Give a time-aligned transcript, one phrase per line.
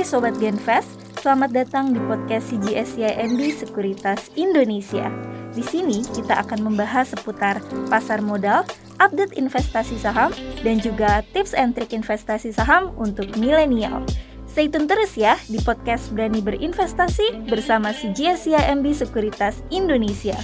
[0.00, 5.12] Hai Sobat Genfest, selamat datang di podcast CGSYMB Sekuritas Indonesia.
[5.52, 7.60] Di sini kita akan membahas seputar
[7.92, 8.64] pasar modal,
[8.96, 10.32] update investasi saham,
[10.64, 14.00] dan juga tips and trik investasi saham untuk milenial.
[14.48, 20.40] Stay tune terus ya di podcast Berani Berinvestasi bersama CGSYMB Sekuritas Indonesia.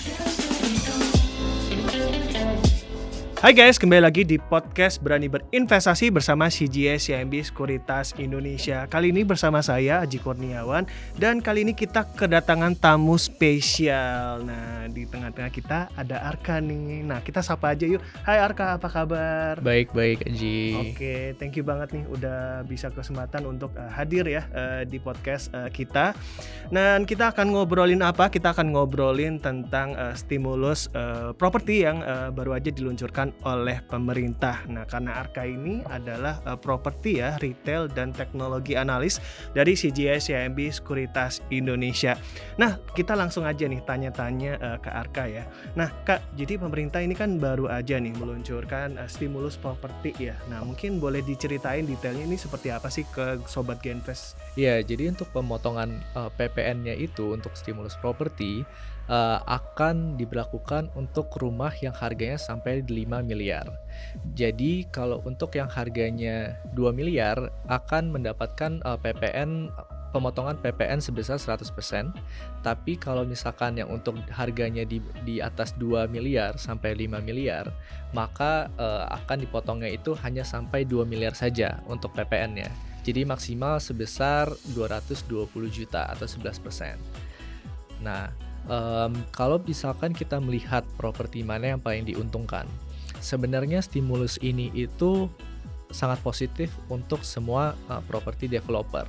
[3.37, 8.89] Hai guys, kembali lagi di podcast Berani Berinvestasi bersama CGS CIMB Sekuritas Indonesia.
[8.89, 10.89] Kali ini bersama saya Aji Kurniawan
[11.21, 14.41] dan kali ini kita kedatangan tamu spesial.
[14.41, 17.05] Nah, di tengah-tengah kita ada Arka nih.
[17.05, 18.01] Nah, kita sapa aja yuk.
[18.25, 19.61] Hai Arka, apa kabar?
[19.61, 20.97] Baik, baik Aji.
[20.97, 25.53] Oke, thank you banget nih udah bisa kesempatan untuk uh, hadir ya uh, di podcast
[25.53, 26.17] uh, kita.
[26.73, 28.33] Dan kita akan ngobrolin apa?
[28.33, 34.67] Kita akan ngobrolin tentang uh, stimulus uh, properti yang uh, baru aja diluncurkan oleh pemerintah.
[34.67, 39.23] Nah, karena Arka ini adalah uh, properti ya, retail dan teknologi analis
[39.55, 42.19] dari CGS CIMB Sekuritas Indonesia.
[42.61, 45.45] Nah, kita langsung aja nih tanya-tanya uh, ke Arka ya.
[45.79, 50.35] Nah, Kak, jadi pemerintah ini kan baru aja nih meluncurkan uh, stimulus properti ya.
[50.51, 54.37] Nah, mungkin boleh diceritain detailnya ini seperti apa sih ke sobat Genfest?
[54.59, 58.67] Ya, jadi untuk pemotongan uh, PPN-nya itu untuk stimulus properti
[59.09, 63.67] uh, akan diberlakukan untuk rumah yang harganya sampai 5 miliar.
[64.37, 69.73] Jadi kalau untuk yang harganya 2 miliar akan mendapatkan uh, PPN
[70.17, 71.69] pemotongan PPN sebesar 100%.
[72.65, 77.69] Tapi kalau misalkan yang untuk harganya di di atas 2 miliar sampai 5 miliar,
[78.17, 82.73] maka uh, akan dipotongnya itu hanya sampai 2 miliar saja untuk PPN-nya.
[83.05, 86.99] Jadi maksimal sebesar 220 juta atau 11%.
[88.03, 88.35] Nah,
[88.67, 92.67] um, kalau misalkan kita melihat properti mana yang paling diuntungkan,
[93.19, 95.31] sebenarnya stimulus ini itu
[95.91, 99.07] sangat positif untuk semua uh, properti developer.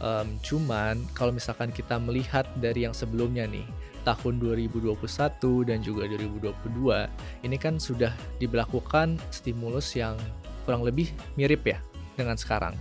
[0.00, 3.68] Um, cuman kalau misalkan kita melihat dari yang sebelumnya nih,
[4.00, 4.96] tahun 2021
[5.68, 10.16] dan juga 2022, ini kan sudah diberlakukan stimulus yang
[10.64, 11.78] kurang lebih mirip ya
[12.16, 12.74] dengan sekarang.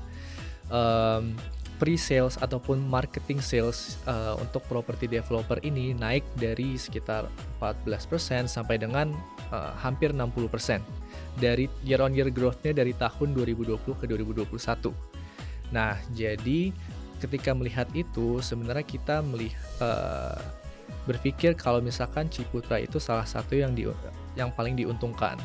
[0.72, 1.36] Um,
[1.80, 7.32] pre-sales ataupun marketing sales uh, untuk property developer ini naik dari sekitar
[7.64, 9.16] 14% sampai dengan
[9.50, 10.84] uh, hampir 60%
[11.40, 14.92] dari year on year growth-nya dari tahun 2020 ke 2021.
[15.72, 16.76] Nah, jadi
[17.24, 20.40] ketika melihat itu sebenarnya kita melihat uh,
[21.08, 23.88] berpikir kalau misalkan Ciputra itu salah satu yang di
[24.36, 25.40] yang paling diuntungkan.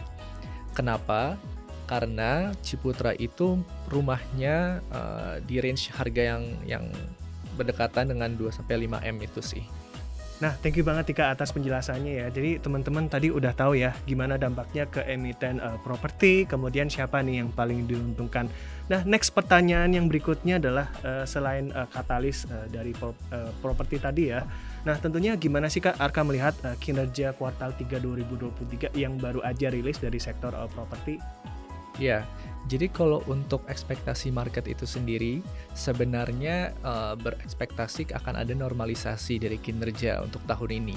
[0.74, 1.38] Kenapa?
[1.84, 6.84] Karena Ciputra itu rumahnya uh, di range harga yang yang
[7.54, 9.64] berdekatan dengan 2 sampai 5 M itu sih.
[10.42, 12.26] Nah, thank you banget Tika atas penjelasannya ya.
[12.26, 17.46] Jadi teman-teman tadi udah tahu ya gimana dampaknya ke emiten uh, properti, kemudian siapa nih
[17.46, 18.50] yang paling diuntungkan.
[18.90, 24.02] Nah, next pertanyaan yang berikutnya adalah uh, selain uh, katalis uh, dari pro, uh, properti
[24.02, 24.42] tadi ya.
[24.82, 29.70] Nah, tentunya gimana sih Kak Arka melihat uh, kinerja kuartal 3 2023 yang baru aja
[29.70, 31.16] rilis dari sektor uh, properti?
[32.02, 32.26] Ya,
[32.64, 35.44] jadi kalau untuk ekspektasi market itu sendiri,
[35.76, 40.96] sebenarnya uh, berekspektasi akan ada normalisasi dari kinerja untuk tahun ini.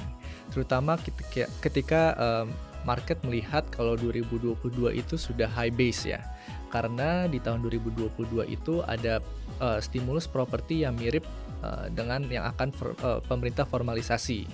[0.50, 2.46] Terutama ketika, ketika uh,
[2.88, 6.24] market melihat kalau 2022 itu sudah high base ya.
[6.72, 9.20] Karena di tahun 2022 itu ada
[9.60, 11.28] uh, stimulus properti yang mirip
[11.68, 14.48] uh, dengan yang akan for, uh, pemerintah formalisasi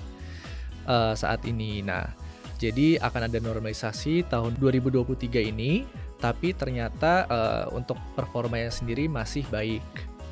[0.89, 1.85] uh, saat ini.
[1.85, 2.09] Nah,
[2.57, 5.85] jadi akan ada normalisasi tahun 2023 ini
[6.23, 9.83] tapi ternyata uh, untuk performanya sendiri masih baik.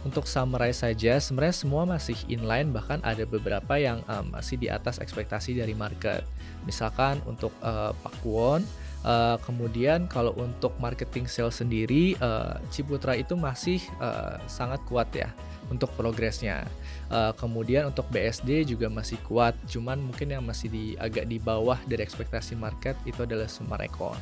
[0.02, 4.98] Untuk summarize saja, sebenarnya semua masih inline bahkan ada beberapa yang um, masih di atas
[4.98, 6.26] ekspektasi dari market.
[6.66, 8.66] Misalkan untuk uh, Pakuwon,
[9.06, 15.30] uh, kemudian kalau untuk marketing sales sendiri, uh, Ciputra itu masih uh, sangat kuat ya
[15.70, 16.66] untuk progresnya.
[17.14, 21.78] Uh, kemudian untuk BSD juga masih kuat, cuman mungkin yang masih di agak di bawah
[21.86, 24.18] dari ekspektasi market itu adalah Sumarekon.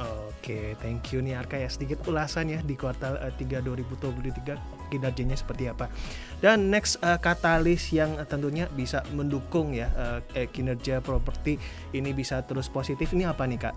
[0.00, 5.36] Oke, thank you nih Arka ya sedikit ulasan ya di kuartal uh, 3 2023 kinerjanya
[5.36, 5.92] seperti apa.
[6.40, 11.60] Dan next uh, katalis yang uh, tentunya bisa mendukung ya uh, eh, kinerja properti
[11.92, 13.76] ini bisa terus positif ini apa nih Kak?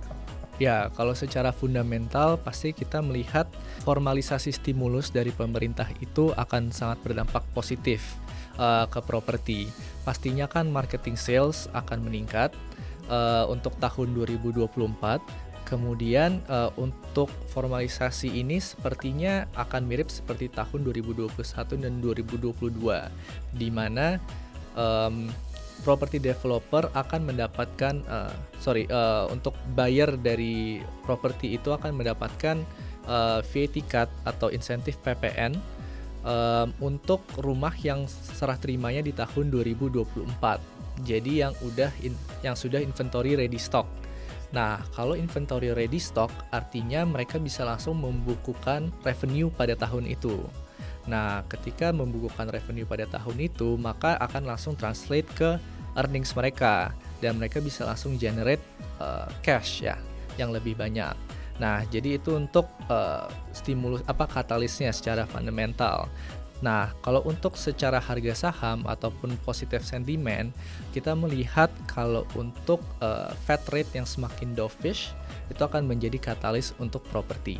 [0.56, 3.44] Ya, kalau secara fundamental pasti kita melihat
[3.84, 8.16] formalisasi stimulus dari pemerintah itu akan sangat berdampak positif
[8.56, 9.68] uh, ke properti.
[10.08, 12.56] Pastinya kan marketing sales akan meningkat
[13.12, 21.34] uh, untuk tahun 2024 Kemudian uh, untuk formalisasi ini sepertinya akan mirip seperti tahun 2021
[21.82, 22.54] dan 2022
[23.58, 24.22] di mana
[24.78, 25.26] um,
[25.82, 28.32] property developer akan mendapatkan uh,
[28.62, 32.62] sorry uh, untuk buyer dari properti itu akan mendapatkan
[33.10, 35.58] uh, VAT cut atau insentif PPN
[36.22, 40.30] um, untuk rumah yang serah terimanya di tahun 2024.
[41.04, 43.90] Jadi yang udah in, yang sudah inventory ready stock.
[44.56, 50.40] Nah, kalau inventory ready stock artinya mereka bisa langsung membukukan revenue pada tahun itu.
[51.12, 55.60] Nah, ketika membukukan revenue pada tahun itu, maka akan langsung translate ke
[56.00, 58.64] earnings mereka dan mereka bisa langsung generate
[59.04, 60.00] uh, cash ya
[60.40, 61.14] yang lebih banyak.
[61.56, 66.12] Nah, jadi itu untuk uh, stimulus apa katalisnya secara fundamental.
[66.64, 70.56] Nah, kalau untuk secara harga saham ataupun positive sentiment,
[70.96, 75.12] kita melihat kalau untuk uh, Fed rate yang semakin dovish
[75.52, 77.60] itu akan menjadi katalis untuk properti.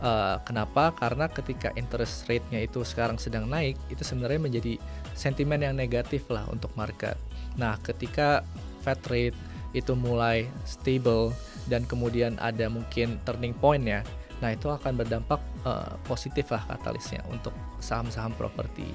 [0.00, 0.94] Uh, kenapa?
[0.96, 4.74] Karena ketika interest rate-nya itu sekarang sedang naik, itu sebenarnya menjadi
[5.12, 7.18] sentimen yang negatif lah untuk market.
[7.58, 8.46] Nah, ketika
[8.80, 9.36] Fed rate
[9.76, 11.30] itu mulai stable
[11.70, 14.02] dan kemudian ada mungkin turning point ya
[14.40, 18.88] nah itu akan berdampak uh, positif lah katalisnya untuk saham-saham properti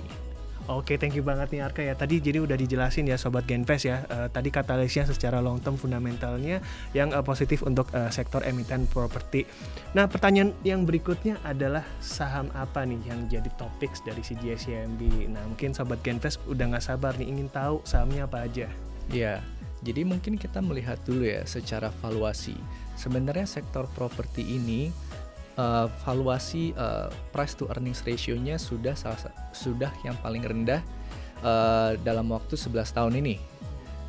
[0.66, 1.94] Oke, thank you banget nih Arka ya.
[1.94, 4.02] Tadi jadi udah dijelasin ya sobat Genvest ya.
[4.10, 6.58] Uh, tadi katalisnya secara long term fundamentalnya
[6.90, 9.46] yang uh, positif untuk uh, sektor emiten properti.
[9.94, 15.30] Nah, pertanyaan yang berikutnya adalah saham apa nih yang jadi topik dari CGSCMB.
[15.38, 18.66] Nah, mungkin sobat Genvest udah nggak sabar nih ingin tahu sahamnya apa aja.
[19.14, 19.46] Iya.
[19.86, 22.58] Jadi mungkin kita melihat dulu ya secara valuasi.
[22.98, 24.90] Sebenarnya sektor properti ini
[25.58, 29.20] uh, valuasi uh, price to earnings ratio-nya sudah salah,
[29.52, 30.84] sudah yang paling rendah
[31.44, 33.36] uh, dalam waktu 11 tahun ini.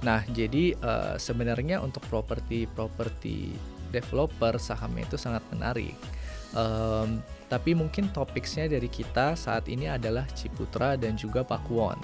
[0.04, 3.56] Nah, jadi uh, sebenarnya untuk properti-properti
[3.90, 5.96] developer sahamnya itu sangat menarik.
[6.56, 11.98] Um, tapi mungkin topiknya dari kita saat ini adalah Ciputra dan juga Pakuwon.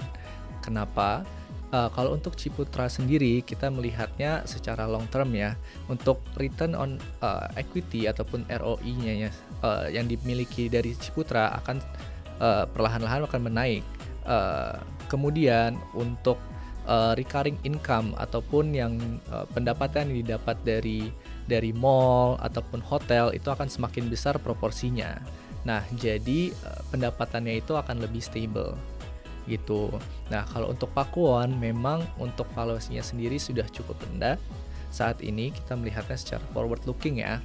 [0.63, 1.27] Kenapa?
[1.73, 5.57] Uh, kalau untuk Ciputra sendiri kita melihatnya secara long term ya
[5.89, 9.29] untuk return on uh, equity ataupun ROI-nya ya
[9.65, 11.81] uh, yang dimiliki dari Ciputra akan
[12.37, 13.81] uh, perlahan-lahan akan menaik.
[14.21, 14.77] Uh,
[15.09, 16.37] kemudian untuk
[16.85, 18.93] uh, recurring income ataupun yang
[19.33, 21.09] uh, pendapatan yang didapat dari
[21.49, 25.17] dari mall ataupun hotel itu akan semakin besar proporsinya.
[25.63, 26.51] Nah, jadi
[26.91, 28.75] pendapatannya itu akan lebih stable
[29.47, 29.91] gitu.
[30.31, 34.39] Nah, kalau untuk Pakuan memang untuk valuasinya sendiri sudah cukup rendah.
[34.93, 37.41] Saat ini kita melihatnya secara forward looking ya.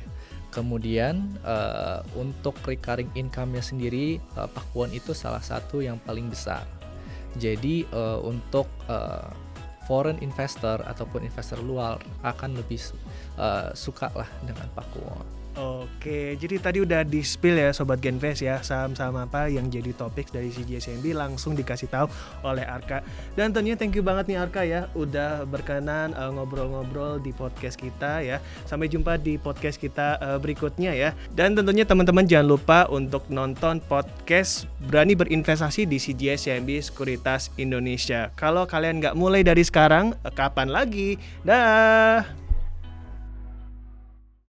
[0.48, 6.64] Kemudian uh, untuk recurring income-nya sendiri uh, Pakuan itu salah satu yang paling besar.
[7.36, 9.28] Jadi uh, untuk uh,
[9.88, 12.78] foreign investor ataupun investor luar akan lebih
[13.40, 15.38] uh, suka lah dengan Pakuan.
[15.58, 20.30] Oke, jadi tadi udah di spill ya Sobat Genvest ya Saham-saham apa yang jadi topik
[20.30, 22.06] dari CGSMB langsung dikasih tahu
[22.46, 23.02] oleh Arka.
[23.34, 28.22] Dan tentunya thank you banget nih Arka ya Udah berkenan uh, ngobrol-ngobrol di podcast kita
[28.22, 28.38] ya.
[28.70, 31.10] Sampai jumpa di podcast kita uh, berikutnya ya.
[31.34, 38.30] Dan tentunya teman-teman jangan lupa untuk nonton podcast Berani Berinvestasi di CGSMB Sekuritas Indonesia.
[38.38, 41.14] Kalau kalian nggak mulai dari sekarang, kapan lagi?
[41.46, 42.26] Dah